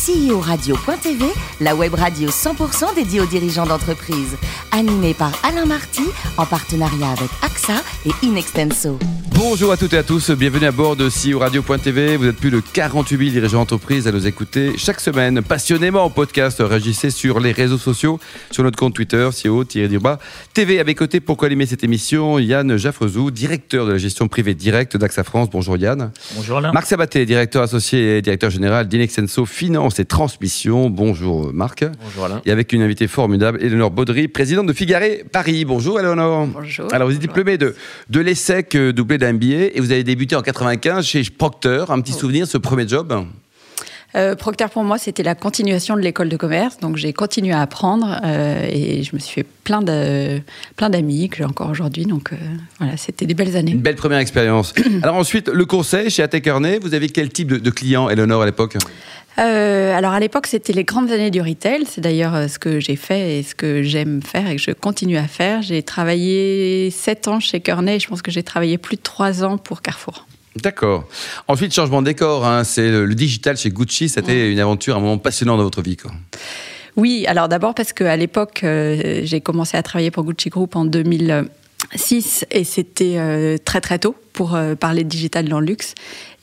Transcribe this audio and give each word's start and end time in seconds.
CEO-radio.tv, 0.00 1.26
la 1.60 1.76
web 1.76 1.92
radio 1.92 2.30
100% 2.30 2.94
dédiée 2.94 3.20
aux 3.20 3.26
dirigeants 3.26 3.66
d'entreprise. 3.66 4.38
Animée 4.72 5.12
par 5.12 5.32
Alain 5.42 5.66
Marty, 5.66 6.04
en 6.38 6.46
partenariat 6.46 7.10
avec 7.10 7.28
AXA 7.42 7.82
et 8.06 8.26
Inextenso. 8.26 8.98
Bonjour 9.34 9.72
à 9.72 9.76
toutes 9.76 9.94
et 9.94 9.98
à 9.98 10.02
tous, 10.02 10.30
bienvenue 10.30 10.66
à 10.66 10.70
bord 10.70 10.96
de 10.96 11.08
CEO 11.08 11.38
Radio.tv. 11.38 12.16
Vous 12.16 12.26
êtes 12.26 12.36
plus 12.36 12.50
de 12.50 12.60
48 12.60 13.16
000 13.16 13.30
dirigeants 13.30 13.58
d'entreprise 13.60 14.06
à 14.06 14.12
nous 14.12 14.26
écouter 14.26 14.72
chaque 14.76 15.00
semaine, 15.00 15.42
passionnément 15.42 16.04
en 16.04 16.10
podcast. 16.10 16.62
Réagissez 16.64 17.10
sur 17.10 17.40
les 17.40 17.52
réseaux 17.52 17.78
sociaux, 17.78 18.20
sur 18.50 18.62
notre 18.64 18.78
compte 18.78 18.94
Twitter, 18.94 19.28
CEO-du-bas 19.32 20.18
TV. 20.52 20.78
À 20.78 20.84
mes 20.84 20.94
côtés, 20.94 21.20
pour 21.20 21.36
co-animer 21.36 21.66
cette 21.66 21.84
émission, 21.84 22.38
Yann 22.38 22.76
Jaffrezou, 22.76 23.30
directeur 23.30 23.86
de 23.86 23.92
la 23.92 23.98
gestion 23.98 24.28
privée 24.28 24.54
directe 24.54 24.96
d'AXA 24.96 25.24
France. 25.24 25.48
Bonjour 25.50 25.76
Yann. 25.76 26.10
Bonjour 26.36 26.58
Alain. 26.58 26.72
Marc 26.72 26.86
Sabaté, 26.86 27.24
directeur 27.24 27.62
associé 27.62 28.18
et 28.18 28.22
directeur 28.22 28.50
général 28.50 28.88
d'Inexenso 28.88 29.46
Finance 29.46 29.89
et 29.98 30.04
Transmission. 30.04 30.90
Bonjour 30.90 31.52
Marc. 31.52 31.84
Bonjour 32.04 32.24
Alain. 32.26 32.42
Et 32.44 32.50
avec 32.50 32.72
une 32.72 32.82
invitée 32.82 33.08
formidable, 33.08 33.58
Eleonore 33.62 33.90
Baudry, 33.90 34.28
présidente 34.28 34.66
de 34.66 34.72
Figaré 34.72 35.24
Paris. 35.30 35.64
Bonjour 35.64 35.98
Eleonore. 35.98 36.46
Bonjour. 36.46 36.92
Alors 36.92 37.08
vous 37.08 37.14
êtes 37.14 37.20
diplômée 37.20 37.58
de, 37.58 37.74
de 38.08 38.20
l'ESSEC 38.20 38.74
euh, 38.74 38.92
doublé 38.92 39.18
d'un 39.18 39.32
MBA 39.32 39.74
et 39.74 39.80
vous 39.80 39.92
avez 39.92 40.04
débuté 40.04 40.36
en 40.36 40.42
95 40.42 41.04
chez 41.04 41.22
Procter. 41.36 41.84
Un 41.88 42.00
petit 42.00 42.12
souvenir, 42.12 42.46
ce 42.46 42.58
premier 42.58 42.86
job? 42.86 43.24
Euh, 44.16 44.34
Procter 44.34 44.66
pour 44.72 44.82
moi, 44.82 44.98
c'était 44.98 45.22
la 45.22 45.34
continuation 45.34 45.94
de 45.94 46.00
l'école 46.00 46.28
de 46.28 46.36
commerce. 46.36 46.78
Donc 46.78 46.96
j'ai 46.96 47.12
continué 47.12 47.52
à 47.52 47.60
apprendre 47.60 48.20
euh, 48.24 48.66
et 48.68 49.02
je 49.02 49.14
me 49.14 49.20
suis 49.20 49.34
fait 49.34 49.46
plein 49.64 49.82
de 49.82 50.40
plein 50.76 50.90
d'amis 50.90 51.28
que 51.28 51.38
j'ai 51.38 51.44
encore 51.44 51.70
aujourd'hui. 51.70 52.06
Donc 52.06 52.32
euh, 52.32 52.36
voilà, 52.78 52.96
c'était 52.96 53.26
des 53.26 53.34
belles 53.34 53.56
années. 53.56 53.72
Une 53.72 53.80
belle 53.80 53.96
première 53.96 54.18
expérience. 54.18 54.74
Alors 55.02 55.16
ensuite, 55.16 55.48
le 55.48 55.64
conseil 55.64 56.10
chez 56.10 56.22
Até 56.22 56.40
Kearney, 56.40 56.78
vous 56.80 56.94
avez 56.94 57.08
quel 57.08 57.30
type 57.30 57.48
de, 57.48 57.56
de 57.58 57.70
client, 57.70 58.08
Eleonore, 58.08 58.42
à 58.42 58.46
l'époque? 58.46 58.76
Euh, 59.38 59.96
alors 59.96 60.12
à 60.12 60.20
l'époque, 60.20 60.48
c'était 60.48 60.72
les 60.72 60.82
grandes 60.82 61.12
années 61.12 61.30
du 61.30 61.40
retail. 61.40 61.84
C'est 61.86 62.00
d'ailleurs 62.00 62.50
ce 62.50 62.58
que 62.58 62.80
j'ai 62.80 62.96
fait 62.96 63.38
et 63.38 63.42
ce 63.42 63.54
que 63.54 63.82
j'aime 63.82 64.20
faire 64.22 64.50
et 64.50 64.56
que 64.56 64.62
je 64.62 64.72
continue 64.72 65.16
à 65.16 65.28
faire. 65.28 65.62
J'ai 65.62 65.82
travaillé 65.82 66.90
7 66.90 67.28
ans 67.28 67.40
chez 67.40 67.60
Kearney 67.60 67.94
et 67.94 68.00
je 68.00 68.08
pense 68.08 68.22
que 68.22 68.32
j'ai 68.32 68.42
travaillé 68.42 68.76
plus 68.76 68.96
de 68.96 69.02
3 69.02 69.44
ans 69.44 69.56
pour 69.56 69.82
Carrefour. 69.82 70.26
D'accord. 70.56 71.04
Ensuite, 71.48 71.72
changement 71.74 72.02
de 72.02 72.06
décor, 72.06 72.44
hein, 72.46 72.64
c'est 72.64 72.90
le, 72.90 73.04
le 73.06 73.14
digital 73.14 73.56
chez 73.56 73.70
Gucci. 73.70 74.08
C'était 74.08 74.50
une 74.52 74.58
aventure, 74.58 74.96
un 74.96 75.00
moment 75.00 75.18
passionnant 75.18 75.56
dans 75.56 75.62
votre 75.62 75.80
vie. 75.82 75.96
Quoi. 75.96 76.10
Oui, 76.96 77.24
alors 77.28 77.48
d'abord 77.48 77.74
parce 77.74 77.92
qu'à 77.92 78.16
l'époque, 78.16 78.62
euh, 78.64 79.20
j'ai 79.24 79.40
commencé 79.40 79.76
à 79.76 79.82
travailler 79.82 80.10
pour 80.10 80.24
Gucci 80.24 80.48
Group 80.48 80.74
en 80.76 80.84
2006 80.84 82.46
et 82.50 82.64
c'était 82.64 83.14
euh, 83.16 83.58
très 83.64 83.80
très 83.80 83.98
tôt 83.98 84.16
pour 84.32 84.54
euh, 84.54 84.74
parler 84.74 85.04
de 85.04 85.08
digital 85.08 85.48
dans 85.48 85.60
le 85.60 85.66
luxe. 85.66 85.94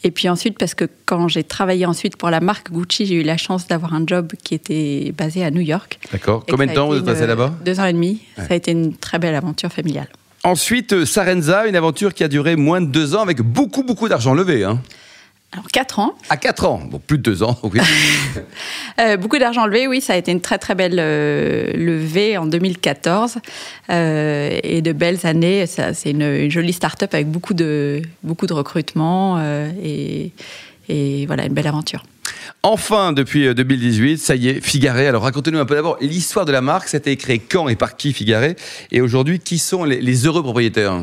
Et 0.04 0.12
puis 0.12 0.30
ensuite 0.30 0.58
parce 0.58 0.74
que 0.74 0.86
quand 1.06 1.28
j'ai 1.28 1.44
travaillé 1.44 1.86
ensuite 1.86 2.16
pour 2.18 2.30
la 2.30 2.40
marque 2.40 2.72
Gucci, 2.72 3.06
j'ai 3.08 3.16
eu 3.16 3.24
la 3.24 3.36
chance 3.38 3.68
d'avoir 3.68 3.94
un 3.94 4.04
job 4.06 4.32
qui 4.44 4.54
était 4.56 5.14
basé 5.18 5.44
à 5.44 5.52
New 5.52 5.62
York. 5.62 6.00
D'accord. 6.12 6.46
Combien 6.50 6.68
de 6.68 6.74
temps 6.74 6.88
vous 6.88 6.96
êtes 6.98 7.08
une- 7.20 7.26
là-bas? 7.26 7.54
Deux 7.66 7.80
ans 7.80 7.86
et 7.86 7.94
demi. 7.94 8.22
Ouais. 8.38 8.46
Ça 8.48 8.54
a 8.54 8.56
été 8.56 8.72
une 8.72 8.96
très 8.96 9.20
belle 9.20 9.36
aventure 9.36 9.72
familiale. 9.72 10.08
Ensuite, 10.44 10.94
euh, 10.94 11.06
Sarenza, 11.06 11.68
une 11.68 11.76
aventure 11.76 12.14
qui 12.14 12.24
a 12.24 12.28
duré 12.28 12.56
moins 12.56 12.82
de 12.82 12.88
deux 12.88 13.16
ans 13.16 13.22
avec 13.22 13.42
beaucoup, 13.42 13.84
beaucoup 13.84 14.08
d'argent 14.08 14.34
levé. 14.34 14.64
Hein. 14.64 14.82
Alors 15.54 15.68
quatre 15.68 16.00
ans, 16.00 16.14
À 16.30 16.36
quatre 16.36 16.66
ans. 16.66 16.82
Bon, 16.90 17.00
plus 17.00 17.18
de 17.18 17.24
deux 17.24 17.44
ans, 17.44 17.58
oui. 17.64 17.80
Euh, 19.00 19.16
beaucoup 19.16 19.38
d'argent 19.38 19.68
levé, 19.68 19.86
oui, 19.86 20.02
ça 20.02 20.14
a 20.14 20.16
été 20.16 20.32
une 20.32 20.42
très 20.42 20.58
très 20.58 20.74
belle 20.74 20.98
euh, 20.98 21.72
levée 21.74 22.36
en 22.36 22.48
2014 22.48 23.38
euh, 23.92 24.60
et 24.64 24.82
de 24.82 24.92
belles 24.92 25.24
années. 25.28 25.68
C'est 25.68 26.10
une, 26.10 26.24
une 26.24 26.50
jolie 26.50 26.74
start-up 26.74 27.14
avec 27.14 27.28
beaucoup 27.28 27.54
de 27.54 28.02
beaucoup 28.24 28.48
de 28.48 28.54
recrutement 28.54 29.40
et, 29.84 30.32
et 30.90 31.26
voilà 31.26 31.46
une 31.46 31.54
belle 31.54 31.68
aventure. 31.68 32.04
Enfin, 32.64 33.14
depuis 33.14 33.48
euh, 33.48 33.54
2018, 33.54 34.18
ça 34.18 34.36
y 34.36 34.50
est, 34.50 34.62
Figaré. 34.62 35.08
Alors, 35.08 35.24
racontez-nous 35.24 35.60
un 35.60 35.66
peu 35.66 35.76
d'abord 35.76 35.98
l'histoire 36.02 36.46
de 36.46 36.52
la 36.52 36.62
marque. 36.62 36.90
Ça 36.90 36.98
a 36.98 37.00
été 37.00 37.16
créé 37.16 37.40
quand 37.40 37.70
et 37.70 37.76
par 37.76 37.96
qui, 37.96 38.14
Figaré 38.14 38.56
Et 38.92 39.00
aujourd'hui, 39.00 39.40
qui 39.40 39.58
sont 39.58 39.84
les, 39.84 40.02
les 40.02 40.26
heureux 40.26 40.44
propriétaires? 40.44 41.02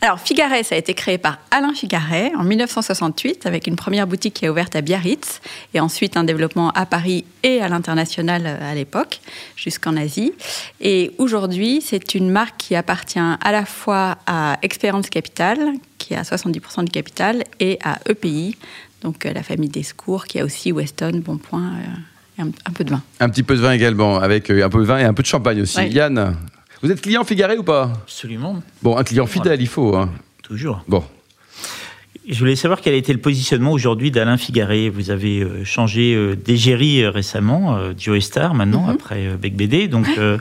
Alors 0.00 0.20
Figaret, 0.20 0.62
ça 0.62 0.74
a 0.74 0.78
été 0.78 0.94
créé 0.94 1.18
par 1.18 1.38
Alain 1.50 1.72
Figaret 1.72 2.32
en 2.36 2.44
1968 2.44 3.46
avec 3.46 3.66
une 3.66 3.76
première 3.76 4.06
boutique 4.06 4.34
qui 4.34 4.44
est 4.44 4.48
ouverte 4.48 4.76
à 4.76 4.82
Biarritz 4.82 5.40
et 5.72 5.80
ensuite 5.80 6.16
un 6.16 6.24
développement 6.24 6.70
à 6.72 6.84
Paris 6.84 7.24
et 7.42 7.62
à 7.62 7.68
l'international 7.68 8.42
euh, 8.46 8.70
à 8.70 8.74
l'époque, 8.74 9.20
jusqu'en 9.56 9.96
Asie. 9.96 10.32
Et 10.80 11.12
aujourd'hui, 11.18 11.82
c'est 11.84 12.14
une 12.14 12.30
marque 12.30 12.56
qui 12.58 12.76
appartient 12.76 13.18
à 13.18 13.52
la 13.52 13.64
fois 13.64 14.18
à 14.26 14.58
Experience 14.62 15.08
Capital, 15.08 15.58
qui 15.98 16.14
a 16.14 16.22
70% 16.22 16.84
du 16.84 16.90
capital, 16.90 17.44
et 17.60 17.78
à 17.82 17.98
EPI, 18.08 18.56
donc 19.04 19.24
euh, 19.26 19.32
la 19.32 19.42
famille 19.44 19.68
Descours, 19.68 20.24
qui 20.24 20.40
a 20.40 20.44
aussi 20.44 20.72
Weston, 20.72 21.22
Bonpoint 21.24 21.74
euh, 21.74 22.38
et 22.38 22.42
un, 22.42 22.48
un 22.66 22.72
peu 22.72 22.82
de 22.84 22.90
vin. 22.90 23.02
Un 23.20 23.28
petit 23.28 23.42
peu 23.44 23.54
de 23.54 23.60
vin 23.60 23.72
également, 23.72 24.18
avec 24.18 24.50
euh, 24.50 24.64
un 24.64 24.68
peu 24.70 24.80
de 24.80 24.84
vin 24.84 24.98
et 24.98 25.04
un 25.04 25.14
peu 25.14 25.22
de 25.22 25.28
champagne 25.28 25.60
aussi. 25.62 25.76
Ouais. 25.78 25.90
Yann, 25.90 26.34
vous 26.82 26.90
êtes 26.90 27.00
client 27.00 27.22
Figaré 27.24 27.56
ou 27.58 27.62
pas? 27.62 27.92
Absolument, 28.02 28.62
Bon, 28.82 28.96
un 28.96 29.04
client 29.04 29.26
fidèle, 29.26 29.60
il 29.62 29.68
faut. 29.68 29.94
Hein. 29.94 30.10
toujours. 30.42 30.82
Bon, 30.88 31.04
Je 32.28 32.38
voulais 32.38 32.56
savoir 32.56 32.80
quel 32.80 32.94
a 32.94 32.96
été 32.96 33.12
le 33.12 33.20
positionnement 33.20 33.70
aujourd'hui 33.72 34.10
d'Alain 34.10 34.36
Figaré. 34.38 34.88
Vous 34.90 35.10
avez 35.10 35.40
euh, 35.42 35.64
changé 35.64 36.14
euh, 36.14 36.34
d'égérie 36.34 37.02
euh, 37.02 37.10
récemment, 37.10 37.76
euh, 37.76 37.92
Joe 37.98 38.18
Star 38.24 38.54
maintenant, 38.54 38.84
Mhm. 38.86 38.90
après 38.90 39.26
euh, 39.26 39.36
Bec 39.36 39.54
BD. 39.56 39.88
Donc, 39.88 40.06
euh, 40.18 40.38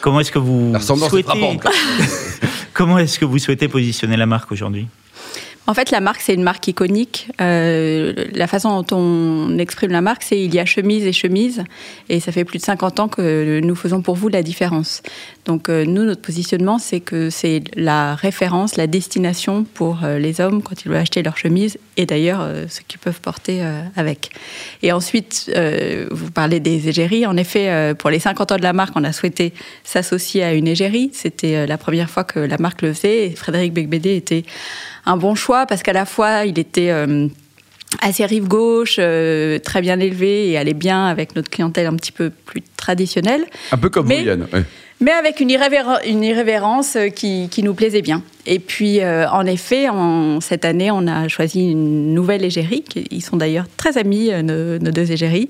comment 0.00 0.20
est-ce 0.20 0.30
que 0.32 0.38
vous 0.38 0.72
souhaitez 0.80 1.58
comment 2.72 2.98
est-ce 2.98 3.18
que 3.18 3.24
vous 3.24 3.38
souhaitez 3.38 3.68
positionner 3.68 4.16
la 4.16 4.26
marque 4.26 4.50
aujourd'hui? 4.52 4.86
En 5.66 5.72
fait, 5.72 5.90
la 5.90 6.00
marque, 6.00 6.20
c'est 6.20 6.34
une 6.34 6.42
marque 6.42 6.68
iconique. 6.68 7.28
Euh, 7.40 8.12
la 8.32 8.46
façon 8.46 8.82
dont 8.82 8.96
on 8.96 9.58
exprime 9.58 9.92
la 9.92 10.02
marque, 10.02 10.22
c'est 10.22 10.38
il 10.38 10.54
y 10.54 10.58
a 10.58 10.66
chemise 10.66 11.06
et 11.06 11.12
chemise. 11.12 11.64
Et 12.10 12.20
ça 12.20 12.32
fait 12.32 12.44
plus 12.44 12.58
de 12.58 12.64
50 12.64 13.00
ans 13.00 13.08
que 13.08 13.60
nous 13.62 13.74
faisons 13.74 14.02
pour 14.02 14.14
vous 14.14 14.28
la 14.28 14.42
différence. 14.42 15.02
Donc, 15.44 15.68
euh, 15.68 15.84
nous, 15.84 16.04
notre 16.04 16.22
positionnement, 16.22 16.78
c'est 16.78 17.00
que 17.00 17.28
c'est 17.28 17.62
la 17.76 18.14
référence, 18.14 18.76
la 18.76 18.86
destination 18.86 19.64
pour 19.64 20.00
euh, 20.02 20.18
les 20.18 20.40
hommes 20.40 20.62
quand 20.62 20.84
ils 20.84 20.88
veulent 20.88 20.98
acheter 20.98 21.22
leur 21.22 21.36
chemise 21.36 21.78
et 21.96 22.06
d'ailleurs 22.06 22.40
euh, 22.40 22.64
ce 22.68 22.80
qu'ils 22.80 22.98
peuvent 22.98 23.20
porter 23.20 23.62
avec. 23.96 24.30
Et 24.82 24.92
ensuite, 24.92 25.52
vous 26.10 26.30
parlez 26.30 26.60
des 26.60 26.88
égéries. 26.88 27.26
En 27.26 27.36
effet, 27.36 27.94
pour 27.98 28.10
les 28.10 28.18
50 28.18 28.52
ans 28.52 28.56
de 28.56 28.62
la 28.62 28.72
marque, 28.72 28.94
on 28.96 29.04
a 29.04 29.12
souhaité 29.12 29.52
s'associer 29.84 30.42
à 30.42 30.52
une 30.54 30.66
égérie. 30.66 31.10
C'était 31.12 31.66
la 31.66 31.78
première 31.78 32.10
fois 32.10 32.24
que 32.24 32.40
la 32.40 32.58
marque 32.58 32.82
le 32.82 32.92
faisait. 32.92 33.26
Et 33.26 33.30
Frédéric 33.30 33.72
Becbédé 33.72 34.16
était 34.16 34.44
un 35.06 35.16
bon 35.16 35.34
choix 35.34 35.66
parce 35.66 35.82
qu'à 35.82 35.92
la 35.92 36.06
fois, 36.06 36.44
il 36.44 36.58
était 36.58 36.90
assez 38.00 38.24
rive 38.24 38.46
gauche, 38.46 38.96
euh, 38.98 39.58
très 39.58 39.80
bien 39.80 40.00
élevé 40.00 40.50
et 40.50 40.58
allait 40.58 40.74
bien 40.74 41.06
avec 41.06 41.36
notre 41.36 41.50
clientèle 41.50 41.86
un 41.86 41.96
petit 41.96 42.12
peu 42.12 42.30
plus 42.30 42.62
traditionnelle, 42.76 43.44
un 43.72 43.78
peu 43.78 43.90
comme 43.90 44.08
ouais. 44.08 44.24
Mais 45.00 45.10
avec 45.10 45.40
une, 45.40 45.50
irrévér- 45.50 46.06
une 46.06 46.22
irrévérence 46.22 46.96
euh, 46.96 47.08
qui, 47.08 47.48
nous 47.62 47.74
plaisait 47.74 48.02
bien. 48.02 48.22
Et 48.46 48.58
puis, 48.58 49.00
euh, 49.00 49.28
en 49.30 49.46
effet, 49.46 49.86
cette 50.40 50.64
année, 50.64 50.90
on 50.90 51.06
a 51.06 51.28
choisi 51.28 51.70
une 51.70 52.14
nouvelle 52.14 52.44
égérie, 52.44 52.84
ils 53.10 53.22
sont 53.22 53.36
d'ailleurs 53.36 53.66
très 53.76 53.96
amis, 53.96 54.30
euh, 54.30 54.42
nos, 54.78 54.90
deux 54.90 55.12
égéries, 55.12 55.48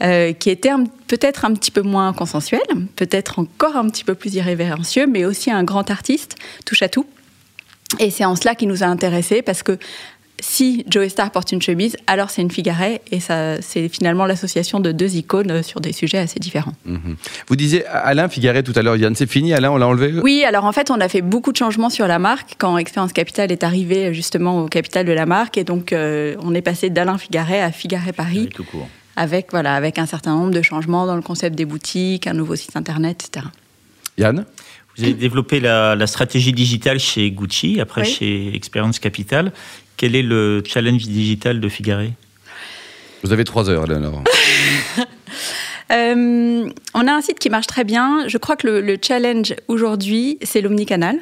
qui 0.00 0.50
était 0.50 0.70
peut-être 1.06 1.44
un 1.44 1.54
petit 1.54 1.70
peu 1.70 1.82
moins 1.82 2.12
consensuel, 2.12 2.62
peut-être 2.96 3.38
encore 3.38 3.76
un 3.76 3.88
petit 3.88 4.04
peu 4.04 4.14
plus 4.14 4.34
irrévérencieux, 4.34 5.06
mais 5.06 5.24
aussi 5.24 5.50
un 5.50 5.62
grand 5.62 5.90
artiste, 5.90 6.36
touche 6.66 6.82
à 6.82 6.88
tout. 6.88 7.06
Et 7.98 8.10
c'est 8.10 8.24
en 8.24 8.36
cela 8.36 8.54
qui 8.54 8.66
nous 8.66 8.82
a 8.82 8.86
intéressés, 8.86 9.42
parce 9.42 9.62
que 9.62 9.78
si 10.44 10.84
Joe 10.90 11.06
Star 11.08 11.30
porte 11.30 11.52
une 11.52 11.62
chemise, 11.62 11.96
alors 12.08 12.28
c'est 12.30 12.42
une 12.42 12.50
Figaret, 12.50 13.00
et 13.12 13.20
ça, 13.20 13.62
c'est 13.62 13.88
finalement 13.88 14.26
l'association 14.26 14.80
de 14.80 14.90
deux 14.90 15.14
icônes 15.14 15.62
sur 15.62 15.80
des 15.80 15.92
sujets 15.92 16.18
assez 16.18 16.40
différents. 16.40 16.72
Mhm. 16.84 17.16
Vous 17.46 17.54
disiez 17.56 17.86
Alain 17.86 18.28
Figaré 18.28 18.64
tout 18.64 18.72
à 18.74 18.82
l'heure, 18.82 18.96
Yann, 18.96 19.14
c'est 19.14 19.30
fini, 19.30 19.54
Alain, 19.54 19.70
on 19.70 19.76
l'a 19.76 19.86
enlevé? 19.86 20.20
Oui, 20.20 20.42
alors 20.44 20.64
en 20.64 20.72
fait, 20.72 20.90
on 20.90 21.00
a 21.00 21.08
fait 21.08 21.22
beaucoup 21.22 21.52
de 21.52 21.56
changements 21.56 21.90
sur 21.90 22.08
la 22.08 22.18
marque 22.18 22.54
quand 22.58 22.76
Expérience 22.76 23.12
Capital 23.12 23.52
est 23.52 23.62
arrivé 23.62 24.12
justement 24.12 24.62
au 24.64 24.66
capital 24.66 25.06
de 25.06 25.12
la 25.12 25.26
marque. 25.26 25.56
Et 25.58 25.64
donc, 25.64 25.92
euh, 25.92 26.34
on 26.42 26.54
est 26.54 26.60
passé 26.62 26.90
d'Alain 26.90 27.18
Figaret 27.18 27.60
à 27.60 27.70
Figaret 27.70 28.12
Paris 28.12 28.48
Tout 28.52 28.64
court. 28.64 28.88
avec, 29.14 29.52
voilà, 29.52 29.76
avec 29.76 29.98
un 30.00 30.06
certain 30.06 30.34
nombre 30.34 30.50
de 30.50 30.62
changements 30.62 31.06
dans 31.06 31.16
le 31.16 31.22
concept 31.22 31.54
des 31.56 31.64
boutiques, 31.66 32.26
un 32.26 32.34
nouveau 32.34 32.56
site 32.56 32.76
internet, 32.76 33.28
etc. 33.30 33.46
Yann? 34.18 34.44
Vous 34.98 35.04
avez 35.04 35.14
développé 35.14 35.58
la, 35.58 35.94
la 35.94 36.06
stratégie 36.06 36.52
digitale 36.52 37.00
chez 37.00 37.30
Gucci, 37.30 37.80
après 37.80 38.02
Oui. 38.02 38.08
chez 38.08 38.54
Experience 38.54 38.98
Capital. 38.98 39.50
Quel 39.96 40.16
est 40.16 40.22
le 40.22 40.62
challenge 40.66 41.02
digital 41.02 41.60
de 41.60 41.68
Figaré 41.68 42.12
Vous 43.22 43.32
avez 43.32 43.44
trois 43.44 43.68
heures, 43.70 43.84
Eleonore. 43.84 44.22
Euh, 45.90 46.70
on 46.94 47.06
a 47.06 47.12
un 47.12 47.20
site 47.20 47.38
qui 47.38 47.50
marche 47.50 47.66
très 47.66 47.84
bien. 47.84 48.26
Je 48.26 48.38
crois 48.38 48.56
que 48.56 48.66
le, 48.66 48.80
le 48.80 48.96
challenge 49.02 49.54
aujourd'hui, 49.68 50.38
c'est 50.40 50.62
l'omnicanal. 50.62 51.18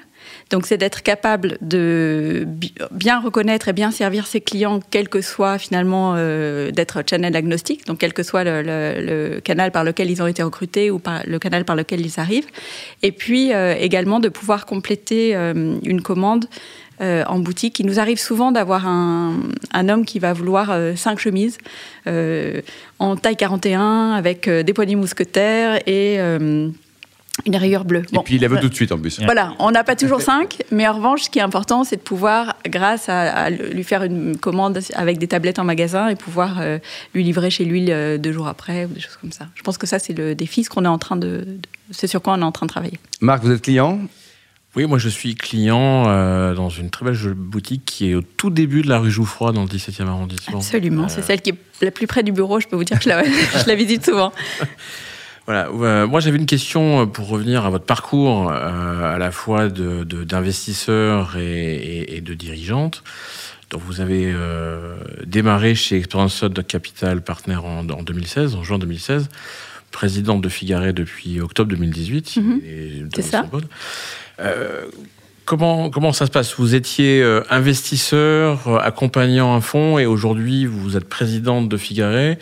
Donc, 0.51 0.65
c'est 0.67 0.77
d'être 0.77 1.03
capable 1.03 1.59
de 1.61 2.45
bi- 2.47 2.75
bien 2.93 3.19
reconnaître 3.21 3.67
et 3.67 3.73
bien 3.73 3.91
servir 3.91 4.29
ses 4.29 4.41
clients, 4.41 4.79
quel 4.91 5.09
que 5.09 5.23
soit 5.23 5.59
finalement 5.59 6.15
euh, 6.17 6.71
d'être 6.71 7.03
channel 7.09 7.35
agnostique, 7.35 7.85
donc 7.87 7.99
quel 7.99 8.13
que 8.13 8.23
soit 8.23 8.45
le, 8.45 8.63
le- 8.63 9.35
le 9.35 9.41
canal 9.41 9.73
par 9.73 9.83
lequel 9.83 10.09
ils 10.09 10.23
ont 10.23 10.29
été 10.29 10.43
recrutés 10.45 10.89
ou 10.93 11.01
par 11.01 11.23
le 11.27 11.39
canal 11.41 11.65
par 11.65 11.75
lequel 11.75 12.01
ils 12.07 12.21
arrivent. 12.21 12.47
Et 13.03 13.11
puis 13.11 13.53
euh, 13.53 13.75
également 13.77 14.21
de 14.21 14.29
pouvoir 14.29 14.67
compléter 14.67 15.35
euh, 15.35 15.79
une 15.83 16.01
commande 16.03 16.45
en 17.01 17.39
boutique. 17.39 17.79
Il 17.81 17.87
nous 17.87 17.99
arrive 17.99 18.19
souvent 18.19 18.53
d'avoir 18.53 18.87
un, 18.87 19.41
homme 19.89 20.05
qui 20.05 20.19
va 20.19 20.33
vouloir 20.33 20.77
cinq 20.97 21.19
chemises 21.19 21.59
en 22.07 23.17
taille 23.17 23.37
41 23.37 24.13
avec 24.13 24.49
des 24.49 24.73
poignées 24.75 24.97
mousquetaires 24.97 25.81
et 25.87 26.19
une 27.47 27.57
rayure 27.57 27.85
bleue. 27.85 28.03
Et 28.13 28.19
puis 28.25 28.37
il 28.37 28.41
la 28.41 28.49
veut 28.49 28.61
tout 28.61 28.69
de 28.69 28.75
suite 28.75 28.93
en 28.93 28.99
plus. 28.99 29.21
Voilà, 29.25 29.55
on 29.59 29.71
n'a 29.71 29.85
pas 29.85 29.97
toujours 29.97 30.21
cinq, 30.21 30.63
mais 30.71 30.87
en 30.87 30.95
revanche, 30.95 31.23
ce 31.23 31.31
qui 31.31 31.39
est 31.39 31.43
important, 31.43 31.85
c'est 31.85 31.97
de 31.97 32.03
pouvoir, 32.03 32.57
grâce 32.67 33.09
à, 33.09 33.51
lui 33.51 33.85
faire 33.85 34.03
une 34.03 34.37
commande 34.37 34.79
avec 34.95 35.19
des 35.19 35.29
tablettes 35.29 35.59
en 35.59 35.65
magasin 35.65 36.09
et 36.09 36.17
pouvoir 36.17 36.61
euh, 36.61 36.79
lui 37.15 37.25
livrer 37.25 37.51
chez 37.51 37.65
lui 37.65 37.91
euh, 37.91 38.19
deux 38.19 38.33
jours 38.33 38.49
après 38.49 38.85
ou 38.85 38.89
des 38.89 39.01
choses 39.01 39.17
comme 39.21 39.33
ça. 39.33 39.47
Je 39.55 39.63
pense 39.63 39.79
que 39.79 39.87
ça, 39.87 39.99
c'est 39.99 40.13
le 40.13 40.35
défi, 40.35 40.65
ce 40.65 40.71
qu'on 40.71 40.85
est 40.85 40.89
en 40.89 40.99
train 40.99 41.17
de, 41.17 41.47
c'est 41.91 42.07
sur 42.07 42.23
quoi 42.23 42.35
on 42.35 42.41
est 42.41 42.45
en 42.45 42.53
train 42.53 42.67
de 42.67 42.71
travailler. 42.71 42.99
Marc, 43.21 43.43
vous 43.43 43.53
êtes 43.53 43.63
client? 43.63 44.01
Oui, 44.77 44.87
moi 44.87 44.99
je 44.99 45.09
suis 45.09 45.35
client 45.35 46.05
euh, 46.07 46.55
dans 46.55 46.69
une 46.69 46.91
très 46.91 47.05
belle 47.05 47.17
boutique 47.35 47.85
qui 47.85 48.11
est 48.11 48.15
au 48.15 48.23
tout 48.23 48.51
début 48.51 48.83
de 48.83 48.89
la 48.89 48.99
rue 48.99 49.11
Jouffroy 49.11 49.53
dans 49.53 49.63
le 49.63 49.69
17e 49.69 50.07
arrondissement. 50.07 50.59
Absolument, 50.59 51.09
c'est 51.09 51.23
celle 51.23 51.41
qui 51.41 51.51
est 51.51 51.57
la 51.83 51.91
plus 51.91 52.07
près 52.07 52.23
du 52.23 52.33
bureau, 52.33 52.61
je 52.61 52.69
peux 52.69 52.77
vous 52.77 52.85
dire 52.85 52.99
que 52.99 53.05
je 53.05 53.09
la, 53.09 53.25
je 53.25 53.67
la 53.67 53.75
visite 53.75 54.05
souvent. 54.05 54.33
Voilà. 55.51 55.69
Euh, 55.69 56.07
moi, 56.07 56.21
j'avais 56.21 56.39
une 56.39 56.47
question 56.47 57.01
euh, 57.01 57.07
pour 57.07 57.27
revenir 57.27 57.67
à 57.67 57.71
votre 57.71 57.85
parcours, 57.85 58.53
euh, 58.53 59.15
à 59.15 59.19
la 59.19 59.33
fois 59.33 59.69
d'investisseur 59.69 61.33
de, 61.35 61.41
et, 61.41 62.21
de 62.21 62.35
dirigeante. 62.35 63.03
Donc, 63.71 63.83
vous 63.83 64.01
avez 64.01 64.33
démarré 65.25 65.75
chez 65.75 65.97
Experience 65.97 66.45
de 66.45 66.63
Capital 66.63 67.21
Partner 67.23 67.57
en, 67.57 67.83
2016, 67.85 68.55
en 68.55 68.63
juin 68.63 68.79
2016, 68.79 69.29
présidente 69.91 70.41
de 70.41 70.49
Figaré 70.49 70.93
depuis 70.93 71.41
octobre 71.41 71.71
2018. 71.71 72.37
Mhm. 72.37 73.09
C'est 73.13 73.23
ça. 73.23 73.47
Comment, 75.45 75.91
comment 75.91 76.13
ça 76.13 76.27
se 76.27 76.31
passe? 76.31 76.55
Vous 76.59 76.75
étiez 76.75 77.23
investisseur, 77.51 78.81
accompagnant 78.83 79.55
un 79.55 79.61
fonds, 79.61 79.99
et 79.99 80.07
aujourd'hui, 80.07 80.67
vous 80.67 80.97
êtes 80.97 81.09
présidente 81.09 81.69
de 81.69 81.77
Figaré 81.77 82.39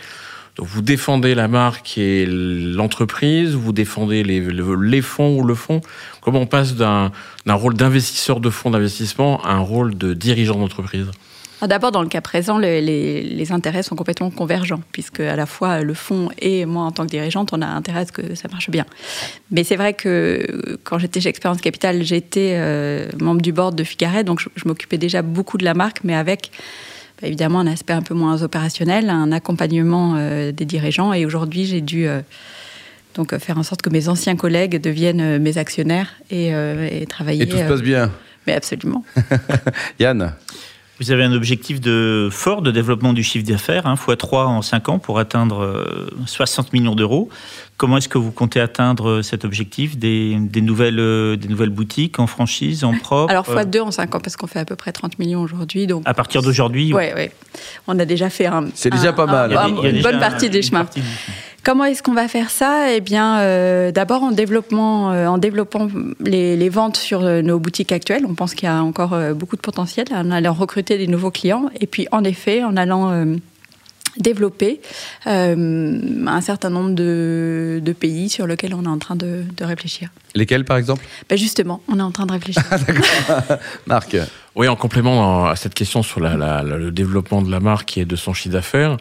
vous 0.59 0.83
défendez 0.83 1.35
la 1.35 1.47
marque 1.47 1.99
et 1.99 2.27
l'entreprise, 2.27 3.55
vous 3.55 3.73
défendez 3.73 4.25
les, 4.25 4.41
les, 4.41 5.03
fonds 5.03 5.39
ou 5.39 5.45
le 5.45 5.55
fonds. 5.55 5.81
Comment 6.21 6.41
on 6.41 6.47
passe 6.47 6.75
d'un 6.75 7.12
rôle 7.47 7.75
d'investisseur 7.75 8.41
de 8.41 8.50
fonds 8.50 8.71
d'investissement 8.71 9.41
à 9.45 9.53
un 9.53 9.61
rôle 9.61 9.97
de 9.97 10.15
dirigeant 10.15 10.59
d'entreprise? 10.59 11.06
D'abord, 11.66 11.90
dans 11.90 12.02
le 12.02 12.08
cas 12.08 12.20
présent, 12.20 12.56
les, 12.56 12.81
les, 12.81 13.52
intérêts 13.52 13.82
sont 13.82 13.96
complètement 13.96 14.31
convergents, 14.31 14.81
puisque 14.93 15.20
à 15.20 15.34
la 15.34 15.46
fois 15.46 15.82
le 15.82 15.94
fonds 15.94 16.28
et 16.38 16.66
moi, 16.66 16.84
en 16.84 16.93
tant 16.93 17.05
que 17.05 17.10
dirigeante, 17.10 17.52
on 17.52 17.60
a 17.62 17.66
intérêt 17.66 18.00
à 18.00 18.06
ce 18.06 18.12
que 18.12 18.34
ça 18.37 18.46
marche 18.49 18.70
bien. 18.70 18.84
Mais 19.50 19.64
c'est 19.64 19.75
vrai 19.75 19.94
que 19.94 20.78
quand 20.84 20.99
j'étais 20.99 21.20
chez 21.20 21.28
Expérience 21.28 21.60
Capital, 21.60 22.02
j'étais 22.05 22.55
euh, 22.56 23.08
membre 23.20 23.43
du 23.43 23.52
board 23.52 23.75
de 23.75 23.82
Figaret, 23.82 24.22
donc 24.22 24.40
je 24.40 24.69
m'occupais 24.69 24.99
déjà 24.99 25.22
beaucoup 25.22 25.58
de 25.58 25.64
la 25.64 25.75
marque, 25.75 26.05
mais 26.05 26.14
avec 26.14 26.52
bah, 27.20 27.26
évidemment 27.26 27.58
un 27.58 27.66
aspect 27.66 27.94
un 27.94 28.02
peu 28.02 28.14
moins 28.14 28.43
opérationnel, 28.43 29.11
un 29.11 29.32
accompagnement 29.32 30.14
euh, 30.16 30.52
des 30.52 30.64
dirigeants. 30.64 31.12
Et 31.12 31.26
aujourd'hui, 31.26 31.64
j'ai 31.64 31.81
dû 31.81 32.06
euh, 32.06 32.20
donc 33.16 33.37
faire 33.38 33.58
en 33.58 33.64
sorte 33.64 33.82
que 33.82 33.90
mes 33.90 34.08
anciens 34.08 34.37
collègues 34.37 34.81
deviennent 34.81 35.38
mes 35.38 35.58
actionnaires 35.58 36.14
et, 36.31 36.52
travailler. 37.08 37.43
Et 37.43 37.49
tout 37.49 37.56
se 37.56 37.62
passe 37.64 37.82
bien. 37.82 38.12
Mais 38.46 38.54
absolument. 38.54 39.04
Yann? 39.99 40.32
Vous 41.00 41.11
avez 41.11 41.25
un 41.25 41.33
objectif 41.33 41.81
de 41.81 42.29
fort 42.31 42.62
de 42.62 42.71
développement 42.71 43.12
du 43.12 43.23
chiffre 43.23 43.47
d'affaires, 43.47 43.87
hein, 43.87 43.95
x3 43.95 44.47
en 44.47 44.62
5 44.62 44.89
ans 44.89 44.99
pour 44.99 45.19
atteindre 45.19 46.06
60 46.27 46.73
millions 46.73 46.95
d'euros. 46.95 47.29
Comment 47.79 47.99
est-ce 47.99 48.09
que 48.09 48.19
vous 48.19 48.33
comptez 48.33 48.61
atteindre 48.61 49.23
cet 49.23 49.45
objectif? 49.45 49.97
Des, 49.97 50.37
nouvelles, 50.56 50.99
euh, 50.99 51.37
des 51.37 51.47
nouvelles 51.47 51.71
boutiques 51.71 52.19
en 52.19 52.27
franchise, 52.27 52.83
en 52.83 52.93
propre? 52.99 53.31
Alors, 53.31 53.47
fois 53.47 53.65
2 53.65 53.81
en 53.81 53.93
5 53.93 54.17
ans, 54.17 54.21
parce 54.21 54.37
qu'on 54.37 54.49
fait 54.49 54.59
à 54.59 54.65
peu 54.65 54.75
près 54.75 54.91
30 54.91 55.21
millions 55.21 55.41
aujourd'hui. 55.41 55.87
Donc... 55.87 56.03
À 56.05 56.12
partir 56.12 56.43
d'aujourd'hui 56.43 56.93
Oui, 56.93 57.05
oui. 57.17 57.29
On 57.87 57.97
a 58.00 58.05
déjà 58.05 58.31
fait 58.31 58.47
un. 58.47 58.67
C'est 58.75 58.91
déjà 58.91 59.12
pas 59.12 59.27
mal. 59.27 59.53
une 59.85 60.03
bonne 60.03 60.19
partie 60.19 60.50
des 60.50 60.62
chemins. 60.62 60.87
Comment 61.69 61.85
est-ce 61.85 62.03
qu'on 62.03 62.15
va 62.15 62.29
faire 62.29 62.49
ça? 62.49 62.94
Eh 62.94 63.03
bien, 63.03 63.41
euh, 63.41 63.93
d'abord 63.93 64.23
en, 64.23 64.31
développement, 64.31 65.12
euh, 65.12 65.26
en 65.26 65.37
développant 65.37 65.87
les, 66.19 66.56
les, 66.56 66.69
ventes 66.70 66.97
sur 66.97 67.20
nos 67.20 67.59
boutiques 67.59 67.93
actuelles. 67.93 68.25
On 68.26 68.32
pense 68.32 68.55
qu'il 68.55 68.65
y 68.65 68.73
a 68.73 68.82
encore 68.82 69.15
beaucoup 69.35 69.56
de 69.56 69.61
potentiel 69.61 70.06
en 70.11 70.31
allant 70.31 70.55
recruter 70.55 70.97
des 70.97 71.06
nouveaux 71.09 71.31
clients. 71.31 71.69
Et 71.79 71.87
puis, 71.87 72.09
en 72.11 72.25
effet, 72.25 72.65
en 72.65 72.75
allant 72.79 73.37
développer 74.19 74.81
euh, 75.26 76.26
un 76.26 76.41
certain 76.41 76.70
nombre 76.70 76.94
de, 76.94 77.94
pays 77.99 78.29
sur 78.29 78.47
lesquels 78.47 78.75
on 78.75 78.85
est 78.85 78.88
en 78.88 78.99
train 78.99 79.17
de, 79.17 79.44
réfléchir. 79.61 80.11
Lesquels, 80.35 80.64
par 80.64 80.76
exemple? 80.76 81.05
Ben 81.29 81.37
Justement, 81.37 81.81
on 81.88 81.99
est 81.99 82.03
en 82.03 82.11
train 82.11 82.26
de 82.26 82.32
réfléchir. 82.32 82.62
Marc 83.87 84.17
Oui, 84.55 84.69
en 84.69 84.76
complément 84.76 85.47
à 85.47 85.56
cette 85.56 85.75
question 85.75 86.03
sur 86.03 86.21
le 86.21 86.91
développement 86.91 87.43
de 87.43 87.50
la 87.50 87.61
marque 87.61 87.99
et 87.99 88.05
de 88.05 88.17
son 88.17 88.35
chiffre 88.35 88.53
d'affaires, 88.53 88.93
euh, 88.93 88.97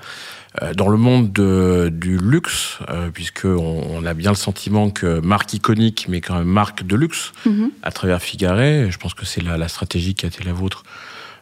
dans 0.76 0.90
le 0.90 0.98
monde 0.98 1.32
du 1.32 2.18
luxe, 2.18 2.80
euh, 2.90 3.10
puisqu'on 3.12 3.84
on 3.90 4.06
a 4.06 4.14
bien 4.14 4.32
le 4.32 4.36
sentiment 4.36 4.90
que 4.90 5.20
marque 5.20 5.54
iconique, 5.54 6.08
mais 6.10 6.22
quand 6.22 6.36
même 6.36 6.48
marque 6.48 6.86
de 6.86 6.96
luxe, 6.96 7.32
mm-hmm. 7.46 7.70
à 7.84 7.92
travers 7.92 8.22
Figaret, 8.22 8.90
je 8.90 8.98
pense 8.98 9.14
que 9.14 9.26
c'est 9.26 9.42
la, 9.42 9.58
la 9.58 9.68
stratégie 9.68 10.16
qui 10.16 10.26
a 10.26 10.30
été 10.30 10.44
la 10.44 10.54
vôtre 10.54 10.84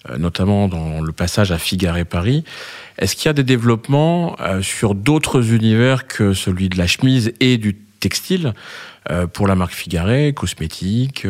euh, 0.09 0.17
notamment 0.17 0.67
dans 0.67 1.01
le 1.01 1.11
passage 1.11 1.51
à 1.51 1.57
Figaré 1.57 2.05
Paris. 2.05 2.43
Est-ce 2.99 3.15
qu'il 3.15 3.25
y 3.25 3.29
a 3.29 3.33
des 3.33 3.43
développements 3.43 4.35
euh, 4.39 4.61
sur 4.61 4.93
d'autres 4.93 5.53
univers 5.53 6.05
que 6.05 6.33
celui 6.33 6.69
de 6.69 6.77
la 6.77 6.85
chemise 6.85 7.33
et 7.39 7.57
du 7.57 7.75
textile 7.99 8.53
euh, 9.09 9.25
pour 9.25 9.47
la 9.47 9.55
marque 9.55 9.73
Figaré, 9.73 10.33
cosmétiques, 10.33 11.25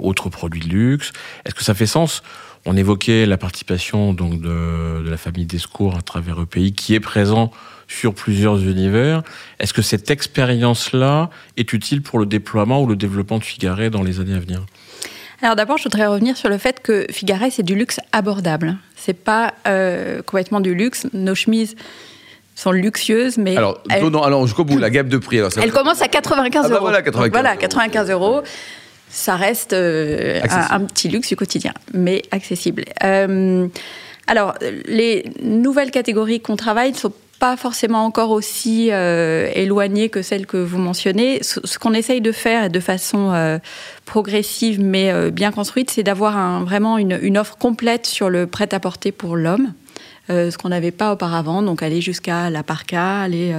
autres 0.00 0.30
produits 0.30 0.62
de 0.62 0.68
luxe? 0.68 1.12
Est-ce 1.44 1.54
que 1.54 1.62
ça 1.62 1.74
fait 1.74 1.86
sens 1.86 2.22
On 2.70 2.76
évoquait 2.76 3.24
la 3.24 3.38
participation 3.38 4.12
donc 4.12 4.42
de, 4.42 5.02
de 5.02 5.10
la 5.10 5.16
famille 5.16 5.46
Descours 5.46 5.96
à 5.96 6.02
travers 6.02 6.38
EPI 6.38 6.74
qui 6.74 6.94
est 6.94 7.00
présent 7.00 7.50
sur 7.88 8.12
plusieurs 8.12 8.62
univers. 8.62 9.22
Est-ce 9.58 9.72
que 9.72 9.80
cette 9.80 10.10
expérience-là 10.10 11.30
est 11.56 11.72
utile 11.72 12.02
pour 12.02 12.18
le 12.18 12.26
déploiement 12.26 12.82
ou 12.82 12.86
le 12.86 12.94
développement 12.94 13.38
de 13.38 13.44
Figaré 13.44 13.88
dans 13.88 14.02
les 14.02 14.20
années 14.20 14.34
à 14.34 14.38
venir? 14.38 14.66
Alors 15.40 15.56
d'abord, 15.56 15.78
je 15.78 15.84
voudrais 15.84 16.06
revenir 16.06 16.36
sur 16.36 16.50
le 16.50 16.58
fait 16.58 16.82
que 16.82 17.06
Figaret, 17.10 17.48
c'est 17.50 17.62
du 17.62 17.74
luxe 17.74 18.00
abordable. 18.12 18.76
C'est 18.96 19.14
pas 19.14 19.54
euh, 19.66 20.20
complètement 20.20 20.60
du 20.60 20.74
luxe. 20.74 21.06
Nos 21.14 21.34
chemises 21.34 21.74
sont 22.54 22.72
luxueuses, 22.72 23.38
mais. 23.38 23.56
Alors, 23.56 23.82
alors 23.88 24.46
jusqu'au 24.46 24.64
bout, 24.64 24.76
la 24.76 24.90
gamme 24.90 25.08
de 25.08 25.16
prix. 25.16 25.38
Alors, 25.38 25.52
elle 25.56 25.72
commence 25.72 26.02
à 26.02 26.08
95 26.08 26.66
ah 26.66 26.68
bah 26.68 26.74
euros. 26.74 26.84
voilà, 26.84 27.00
95, 27.00 27.30
voilà, 27.30 27.56
95 27.56 28.10
euros. 28.10 28.42
Ça 29.10 29.36
reste 29.36 29.72
euh, 29.72 30.40
un, 30.70 30.80
petit 30.80 31.08
luxe 31.08 31.28
du 31.28 31.36
quotidien, 31.36 31.72
mais 31.94 32.22
accessible. 32.30 32.84
Euh, 33.04 33.66
alors, 34.26 34.54
les 34.86 35.24
nouvelles 35.42 35.90
catégories 35.90 36.40
qu'on 36.40 36.56
travaille 36.56 36.94
sont 36.94 37.12
pas 37.38 37.56
forcément 37.56 38.04
encore 38.04 38.32
aussi 38.32 38.88
euh, 38.90 39.48
éloignées 39.54 40.08
que 40.08 40.22
celles 40.22 40.44
que 40.44 40.56
vous 40.56 40.78
mentionnez. 40.78 41.40
Ce, 41.42 41.78
qu'on 41.78 41.94
essaye 41.94 42.20
de 42.20 42.32
faire 42.32 42.68
de 42.68 42.80
façon 42.80 43.60
progressive 44.04 44.80
mais 44.80 45.30
bien 45.30 45.52
construite, 45.52 45.90
c'est 45.90 46.02
d'avoir 46.02 46.64
vraiment 46.64 46.98
une, 46.98 47.38
offre 47.38 47.56
complète 47.56 48.06
sur 48.06 48.28
le 48.28 48.46
prêt-à-porter 48.46 49.12
pour 49.12 49.36
l'homme. 49.36 49.72
ce 50.28 50.58
qu'on 50.58 50.70
n'avait 50.70 50.90
pas 50.90 51.12
auparavant, 51.12 51.62
donc 51.62 51.84
aller 51.84 52.00
jusqu'à 52.00 52.50
la 52.50 52.64
parka, 52.64 53.20
aller 53.20 53.54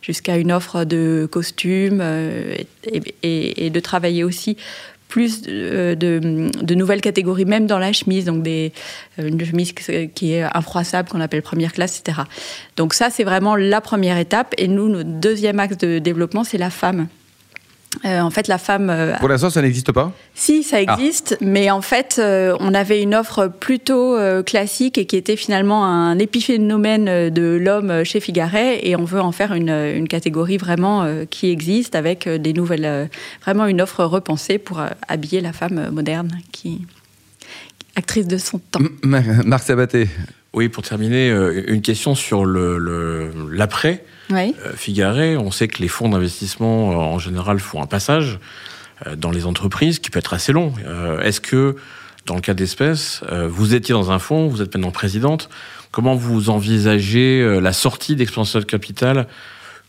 jusqu'à 0.00 0.36
une 0.36 0.52
offre 0.52 0.84
de 0.84 1.28
costumes 1.30 2.00
et, 3.24 3.70
de 3.70 3.80
travailler 3.80 4.22
aussi 4.22 4.56
plus 5.14 5.42
euh, 5.46 5.94
de, 5.94 6.74
nouvelles 6.74 7.00
catégories, 7.00 7.44
même 7.44 7.68
dans 7.68 7.78
la 7.78 7.92
chemise, 7.92 8.24
donc 8.24 8.42
des, 8.42 8.72
euh, 9.20 9.28
une 9.28 9.44
chemise 9.44 9.72
qui 9.72 10.32
est 10.32 10.42
infroissable, 10.42 11.08
qu'on 11.08 11.20
appelle 11.20 11.40
première 11.40 11.72
classe, 11.72 12.00
etc. 12.00 12.22
Donc 12.76 12.94
ça, 12.94 13.10
c'est 13.10 13.22
vraiment 13.22 13.54
la 13.54 13.80
première 13.80 14.18
étape. 14.18 14.56
Et 14.58 14.66
nous, 14.66 14.88
notre 14.88 15.08
deuxième 15.08 15.60
axe 15.60 15.78
de 15.78 16.00
développement, 16.00 16.42
c'est 16.42 16.58
la 16.58 16.68
femme. 16.68 17.06
Euh, 18.04 18.20
en 18.20 18.30
fait, 18.30 18.48
la 18.48 18.58
femme. 18.58 18.90
Euh, 18.90 19.16
Pour 19.18 19.28
l'instant, 19.28 19.50
ça 19.50 19.62
n'existe 19.62 19.92
pas 19.92 20.12
Si, 20.34 20.62
ça 20.62 20.78
ah. 20.86 20.94
existe, 20.94 21.36
mais 21.40 21.70
en 21.70 21.80
fait, 21.80 22.16
euh, 22.18 22.56
on 22.60 22.74
avait 22.74 23.02
une 23.02 23.14
offre 23.14 23.48
plutôt 23.48 24.16
classique 24.44 24.98
et 24.98 25.06
qui 25.06 25.16
était 25.16 25.36
finalement 25.36 25.84
un 25.84 26.18
épiphénomène 26.18 27.30
de 27.30 27.58
l'homme 27.60 28.04
chez 28.04 28.20
Figaret, 28.20 28.80
et 28.86 28.96
on 28.96 29.04
veut 29.04 29.20
en 29.20 29.32
faire 29.32 29.52
une, 29.54 29.70
une 29.70 30.08
catégorie 30.08 30.56
vraiment 30.56 31.06
qui 31.30 31.50
existe 31.50 31.94
avec 31.94 32.28
des 32.28 32.52
nouvelles, 32.52 33.08
vraiment 33.42 33.66
une 33.66 33.80
offre 33.80 34.04
repensée 34.04 34.58
pour 34.58 34.82
habiller 35.08 35.40
la 35.40 35.52
femme 35.52 35.90
moderne, 35.90 36.38
qui 36.52 36.86
actrice 37.96 38.26
de 38.26 38.38
son 38.38 38.58
temps. 38.58 38.80
Marc 39.02 39.64
Sabaté. 39.64 40.08
Oui, 40.54 40.68
pour 40.68 40.82
terminer, 40.82 41.28
une 41.66 41.82
question 41.82 42.14
sur 42.14 42.46
l'après. 42.46 43.92
Le, 43.92 44.14
oui. 44.30 44.54
Euh, 44.64 44.72
Figaré, 44.74 45.36
on 45.36 45.50
sait 45.50 45.68
que 45.68 45.82
les 45.82 45.88
fonds 45.88 46.08
d'investissement, 46.08 46.92
euh, 46.92 46.94
en 46.94 47.18
général, 47.18 47.60
font 47.60 47.82
un 47.82 47.86
passage 47.86 48.38
euh, 49.06 49.16
dans 49.16 49.30
les 49.30 49.46
entreprises 49.46 49.98
qui 49.98 50.10
peut 50.10 50.18
être 50.18 50.34
assez 50.34 50.52
long. 50.52 50.72
Est-ce 51.22 51.40
que, 51.40 51.76
dans 52.26 52.34
le 52.34 52.40
cas 52.40 52.54
d'espèces, 52.54 53.22
vous 53.48 53.74
étiez 53.74 53.92
dans 53.92 54.10
un 54.10 54.18
fonds, 54.18 54.48
vous 54.48 54.62
êtes 54.62 54.74
maintenant 54.74 54.90
présidente, 54.90 55.50
comment 55.90 56.14
vous 56.14 56.48
envisagez 56.50 57.60
la 57.60 57.72
sortie 57.72 58.16
d'Exponential 58.16 58.64
Capital 58.64 59.26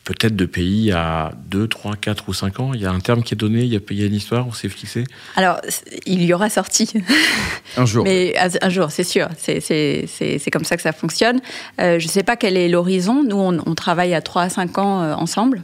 peut-être 0.05 0.35
de 0.35 0.45
pays 0.45 0.91
à 0.91 1.31
2, 1.49 1.67
3, 1.67 1.95
4 1.95 2.29
ou 2.29 2.33
5 2.33 2.59
ans 2.59 2.71
Il 2.73 2.81
y 2.81 2.85
a 2.85 2.91
un 2.91 2.99
terme 2.99 3.23
qui 3.23 3.33
est 3.33 3.37
donné, 3.37 3.61
il 3.61 3.73
y 3.73 3.75
a, 3.75 3.79
il 3.89 3.99
y 3.99 4.03
a 4.03 4.05
une 4.05 4.13
histoire, 4.13 4.47
on 4.47 4.53
s'est 4.53 4.69
fixé 4.69 5.03
Alors, 5.35 5.59
il 6.05 6.23
y 6.23 6.33
aura 6.33 6.49
sorti. 6.49 6.93
Un 7.77 7.85
jour. 7.85 8.05
Mais 8.05 8.35
un 8.61 8.69
jour, 8.69 8.91
c'est 8.91 9.03
sûr. 9.03 9.27
C'est 9.37 10.51
comme 10.51 10.63
ça 10.63 10.77
que 10.77 10.83
ça 10.83 10.93
fonctionne. 10.93 11.41
Euh, 11.81 11.99
je 11.99 12.05
ne 12.05 12.11
sais 12.11 12.23
pas 12.23 12.37
quel 12.37 12.55
est 12.55 12.69
l'horizon. 12.69 13.23
Nous, 13.23 13.35
on, 13.35 13.57
on, 13.65 13.75
travaille 13.75 14.13
à 14.13 14.21
3 14.21 14.43
à 14.43 14.49
5 14.49 14.77
ans 14.77 15.01
euh, 15.01 15.13
ensemble. 15.15 15.63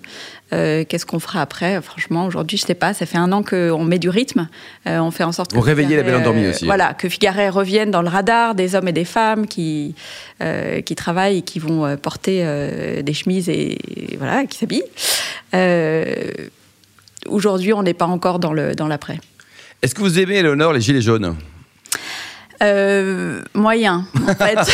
Euh, 0.53 0.83
Qu'est-ce 0.87 1.05
qu'on 1.05 1.19
fera 1.19 1.41
après? 1.41 1.81
Franchement, 1.81 2.25
aujourd'hui, 2.25 2.57
je 2.57 2.63
ne 2.63 2.67
sais 2.67 2.75
pas. 2.75 2.93
Ça 2.93 3.05
fait 3.05 3.17
un 3.17 3.31
an 3.31 3.43
qu'on 3.43 3.83
met 3.83 3.99
du 3.99 4.09
rythme. 4.09 4.49
Euh, 4.87 4.99
on 4.99 5.11
fait 5.11 5.23
en 5.23 5.31
sorte 5.31 5.51
que. 5.51 5.55
Vous 5.55 5.61
réveillez 5.61 5.95
la 5.95 6.03
belle 6.03 6.15
endormie 6.15 6.47
aussi. 6.47 6.65
Voilà, 6.65 6.93
que 6.93 7.07
Figaret 7.07 7.49
revienne 7.49 7.91
dans 7.91 8.01
le 8.01 8.09
radar 8.09 8.55
des 8.55 8.75
hommes 8.75 8.87
et 8.87 8.93
des 8.93 9.05
femmes 9.05 9.47
qui, 9.47 9.95
euh, 10.41 10.81
qui 10.81 10.95
travaillent 10.95 11.39
et 11.39 11.41
qui 11.41 11.59
vont 11.59 11.95
porter 11.97 12.41
euh, 12.43 13.01
des 13.01 13.13
chemises 13.13 13.47
et, 13.49 13.77
et 14.13 14.17
voilà, 14.17 14.30
qui 14.49 14.57
s'habillent. 14.57 14.83
aujourd'hui, 17.27 17.73
on 17.73 17.83
n'est 17.83 17.93
pas 17.93 18.07
encore 18.07 18.39
dans 18.39 18.53
l'après. 18.53 18.75
Dans 18.75 18.89
Est-ce 19.81 19.95
que 19.95 20.01
vous 20.01 20.19
aimez, 20.19 20.37
Eleonore, 20.37 20.73
les 20.73 20.81
gilets 20.81 21.01
jaunes? 21.01 21.35
Euh, 22.61 23.41
moyen, 23.53 24.05
en 24.27 24.35
fait. 24.35 24.57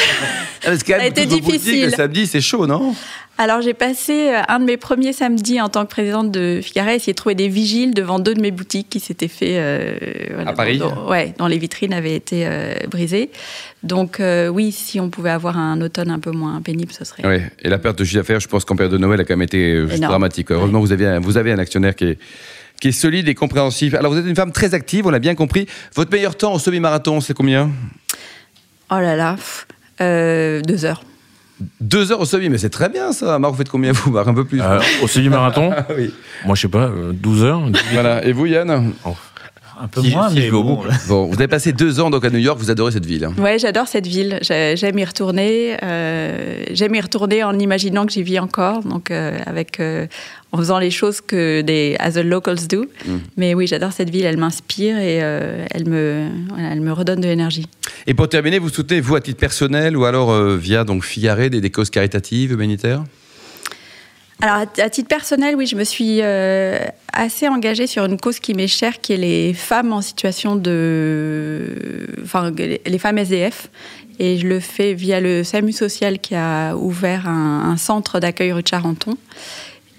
Ah, 0.65 0.75
ça 0.75 0.95
a 0.99 1.05
été 1.05 1.25
difficile. 1.25 1.85
Le 1.85 1.91
samedi, 1.91 2.27
c'est 2.27 2.41
chaud, 2.41 2.67
non? 2.67 2.93
Alors 3.37 3.61
j'ai 3.61 3.75
passé 3.75 4.29
euh, 4.29 4.41
un 4.47 4.59
de 4.59 4.65
mes 4.65 4.77
premiers 4.77 5.13
samedis 5.13 5.61
en 5.61 5.69
tant 5.69 5.85
que 5.85 5.91
présidente 5.91 6.31
de 6.31 6.59
Figaret, 6.61 6.95
essayer 6.95 7.13
de 7.13 7.17
trouver 7.17 7.35
des 7.35 7.47
vigiles 7.47 7.93
devant 7.93 8.17
deux 8.17 8.33
de 8.33 8.41
mes 8.41 8.49
boutiques 8.49 8.89
qui 8.89 8.99
s'étaient 8.99 9.27
fait 9.27 9.57
euh, 9.57 9.95
voilà, 10.33 10.51
à 10.51 10.53
Paris. 10.53 10.79
Dans, 10.79 11.07
ouais, 11.07 11.35
dont 11.37 11.45
les 11.45 11.59
vitrines 11.59 11.93
avaient 11.93 12.15
été 12.15 12.47
euh, 12.47 12.73
brisées. 12.89 13.29
Donc 13.83 14.19
euh, 14.19 14.47
oui, 14.47 14.71
si 14.71 14.99
on 14.99 15.09
pouvait 15.11 15.29
avoir 15.29 15.57
un 15.57 15.79
automne 15.81 16.09
un 16.09 16.19
peu 16.19 16.31
moins 16.31 16.59
pénible, 16.61 16.91
ce 16.91 17.05
serait. 17.05 17.27
Oui, 17.27 17.43
et 17.61 17.69
la 17.69 17.77
perte 17.77 17.99
de 17.99 18.03
chiffre 18.03 18.17
d'affaires, 18.17 18.39
je 18.39 18.47
pense 18.47 18.65
qu'en 18.65 18.75
période 18.75 18.93
de 18.93 18.97
Noël 18.97 19.21
a 19.21 19.23
quand 19.23 19.35
même 19.35 19.43
été 19.43 19.85
dramatique. 19.99 20.51
Heureusement, 20.51 20.79
ouais. 20.79 20.85
vous 20.85 20.91
avez 20.91 21.05
un, 21.05 21.19
vous 21.19 21.37
avez 21.37 21.51
un 21.51 21.59
actionnaire 21.59 21.95
qui 21.95 22.05
est 22.05 22.17
qui 22.79 22.89
est 22.89 22.91
solide 22.91 23.27
et 23.27 23.35
compréhensif. 23.35 23.93
Alors 23.93 24.11
vous 24.11 24.17
êtes 24.19 24.25
une 24.25 24.35
femme 24.35 24.51
très 24.51 24.73
active, 24.73 25.05
on 25.07 25.09
l'a 25.09 25.19
bien 25.19 25.35
compris. 25.35 25.67
Votre 25.95 26.11
meilleur 26.11 26.35
temps 26.35 26.53
au 26.53 26.59
semi-marathon, 26.59 27.21
c'est 27.21 27.33
combien? 27.33 27.69
Oh 28.89 28.95
là 28.99 29.15
là, 29.15 29.35
euh, 30.01 30.61
deux 30.61 30.85
heures. 30.85 31.03
Deux 31.81 32.11
heures 32.11 32.19
au 32.21 32.25
semi, 32.25 32.49
mais 32.49 32.59
c'est 32.59 32.69
très 32.69 32.87
bien 32.87 33.11
ça. 33.11 33.39
Marc, 33.39 33.51
vous 33.53 33.57
faites 33.57 33.69
combien 33.69 33.91
vous 33.91 34.11
Marc, 34.11 34.27
un 34.27 34.33
peu 34.33 34.45
plus? 34.45 34.61
Euh, 34.61 34.79
Au 35.01 35.07
semi-marathon 35.07 35.73
oui. 35.97 36.13
Moi, 36.45 36.55
je 36.55 36.61
sais 36.61 36.67
pas, 36.67 36.91
12 37.13 37.43
heures. 37.43 37.61
Voilà. 37.93 38.23
Et 38.23 38.31
vous, 38.31 38.45
Yann? 38.45 38.93
Oh. 39.05 39.15
Un 39.79 39.87
peu 39.87 40.01
si, 40.01 40.11
moins, 40.11 40.29
si 40.29 40.35
mais 40.35 40.49
bon. 40.49 40.63
Bon. 40.63 40.83
bon. 41.07 41.25
vous 41.27 41.35
avez 41.35 41.47
passé 41.47 41.73
deux 41.73 41.99
ans 41.99 42.09
donc 42.09 42.25
à 42.25 42.29
New 42.29 42.39
York, 42.39 42.57
vous 42.59 42.71
adorez 42.71 42.91
cette 42.91 43.05
ville. 43.05 43.29
Ouais, 43.37 43.59
j'adore 43.59 43.87
cette 43.87 44.07
ville. 44.07 44.39
J'aime 44.41 44.97
y 44.99 45.05
retourner. 45.05 45.77
Euh, 45.83 46.63
J'aime 46.71 46.95
y 46.95 47.01
retourner 47.01 47.43
en 47.43 47.57
imaginant 47.57 48.05
que 48.05 48.11
j'y 48.11 48.23
vis 48.23 48.39
encore, 48.39 48.83
donc 48.83 49.11
euh, 49.11 49.37
avec 49.45 49.79
euh, 49.79 50.07
en 50.51 50.57
faisant 50.57 50.79
les 50.79 50.91
choses 50.91 51.21
que 51.21 51.61
des 51.61 51.95
as 51.99 52.11
the 52.11 52.17
locals 52.17 52.67
do. 52.67 52.85
Mm. 53.05 53.17
Mais 53.37 53.53
oui, 53.53 53.67
j'adore 53.67 53.91
cette 53.91 54.09
ville. 54.09 54.25
Elle 54.25 54.37
m'inspire 54.37 54.97
et 54.97 55.19
euh, 55.21 55.65
elle 55.71 55.87
me 55.87 56.27
voilà, 56.49 56.69
elle 56.71 56.81
me 56.81 56.91
redonne 56.93 57.21
de 57.21 57.27
l'énergie. 57.27 57.67
Et 58.05 58.13
pour 58.13 58.29
terminer, 58.29 58.59
vous 58.59 58.69
soutenez 58.69 59.01
vous 59.01 59.15
à 59.15 59.21
titre 59.21 59.39
personnel 59.39 59.97
ou 59.97 60.05
alors 60.05 60.31
euh, 60.31 60.57
via 60.57 60.83
donc 60.83 61.03
Figaré 61.03 61.49
des, 61.49 61.61
des 61.61 61.69
causes 61.69 61.89
caritatives 61.89 62.51
humanitaires? 62.51 63.03
Alors, 64.39 64.67
à 64.77 64.89
titre 64.89 65.07
personnel, 65.07 65.55
oui, 65.55 65.65
je 65.65 65.75
me 65.75 65.83
suis 65.83 66.19
euh, 66.21 66.77
assez 67.11 67.47
engagée 67.47 67.87
sur 67.87 68.05
une 68.05 68.19
cause 68.19 68.39
qui 68.39 68.53
m'est 68.53 68.67
chère, 68.67 69.01
qui 69.01 69.13
est 69.13 69.17
les 69.17 69.53
femmes 69.53 69.91
en 69.91 70.01
situation 70.01 70.55
de. 70.55 72.07
Enfin, 72.21 72.51
les 72.51 72.99
femmes 72.99 73.17
SDF. 73.17 73.69
Et 74.19 74.37
je 74.37 74.47
le 74.47 74.59
fais 74.59 74.93
via 74.93 75.19
le 75.19 75.43
SAMU 75.43 75.71
social 75.71 76.19
qui 76.19 76.35
a 76.35 76.75
ouvert 76.75 77.27
un, 77.27 77.77
centre 77.77 78.19
d'accueil 78.19 78.51
rue 78.51 78.63
de 78.63 78.67
Charenton. 78.67 79.17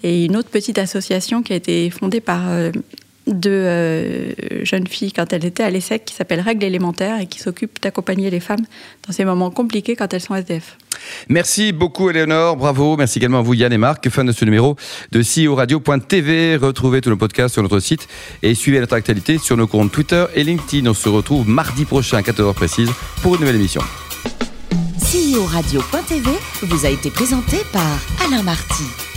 Et 0.05 0.25
une 0.25 0.37
autre 0.37 0.51
petite 0.51 0.79
association 0.79 1.43
qui 1.43 1.53
a 1.53 1.57
été 1.57 1.91
fondée 1.91 2.21
par. 2.21 2.49
Euh, 2.49 2.71
deux 3.29 3.51
euh, 3.51 4.33
jeunes 4.65 4.87
filles 4.87 5.13
quand 5.13 5.33
elles 5.33 5.45
étaient 5.45 5.63
à 5.63 5.71
l'ESSEC 5.71 6.05
qui 6.05 6.15
s'appelle 6.15 6.41
Règles 6.41 6.65
élémentaires 6.65 7.21
et 7.21 7.27
qui 7.27 7.39
s'occupe 7.39 7.81
d'accompagner 7.83 8.31
les 8.31 8.41
femmes 8.41 8.65
dans 9.07 9.13
ces 9.13 9.25
moments 9.25 9.51
compliqués 9.51 9.97
quand 9.97 10.13
elles 10.13 10.21
sont 10.21 10.35
SDF. 10.35 10.77
Merci 11.29 11.73
beaucoup 11.73 12.11
Eleonore, 12.11 12.57
bravo. 12.57 12.97
Merci 12.97 13.19
également 13.19 13.39
à 13.39 13.43
vous 13.43 13.55
Yann 13.55 13.73
et 13.73 13.79
Marc, 13.79 14.09
fin 14.09 14.25
de 14.25 14.33
ce 14.33 14.45
numéro 14.45 14.77
de 15.13 15.23
CEO 15.23 15.55
Radio.tv. 15.55 16.57
Retrouvez 16.57 17.01
tous 17.01 17.11
nos 17.11 17.17
podcasts 17.17 17.55
sur 17.55 17.63
notre 17.63 17.81
site 17.81 18.09
et 18.43 18.55
suivez 18.55 18.81
notre 18.81 18.95
actualité 18.95 19.39
sur 19.39 19.57
nos 19.57 19.67
comptes 19.67 19.93
Twitter 19.93 20.25
et 20.35 20.45
LinkedIn. 20.45 20.89
On 20.91 20.95
se 20.95 21.09
retrouve 21.09 21.49
mardi 21.49 21.85
prochain 21.85 22.19
à 22.19 22.23
14h 22.23 22.55
précise 22.55 22.91
pour 23.23 23.35
une 23.35 23.41
nouvelle 23.41 23.57
émission. 23.57 23.83
CEO 24.99 25.45
Radio.tv 25.47 26.31
vous 26.63 26.85
a 26.85 26.91
été 26.91 27.11
présenté 27.11 27.59
par 27.73 27.99
Alain 28.27 28.43
Marty. 28.43 29.08